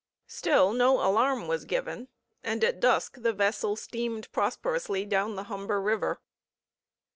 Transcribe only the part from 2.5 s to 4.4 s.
at dusk the vessel steamed